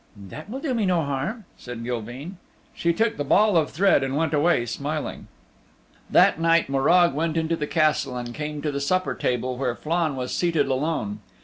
"That 0.17 0.49
will 0.49 0.59
do 0.59 0.73
me 0.73 0.87
no 0.87 1.03
harm," 1.03 1.45
said 1.57 1.83
Gilveen. 1.83 2.37
She 2.73 2.91
took 2.91 3.17
the 3.17 3.23
ball 3.23 3.55
of 3.55 3.69
thread 3.69 4.01
and 4.01 4.17
went 4.17 4.33
away 4.33 4.65
smiling. 4.65 5.27
That 6.09 6.39
night 6.39 6.69
Morag 6.69 7.13
went 7.13 7.37
into 7.37 7.55
the 7.55 7.67
Castle 7.67 8.17
and 8.17 8.33
came 8.33 8.63
to 8.63 8.71
the 8.71 8.81
supper 8.81 9.13
table 9.13 9.57
where 9.57 9.75
Flann 9.75 10.15
was 10.15 10.33
seated 10.33 10.65
alone. 10.67 11.19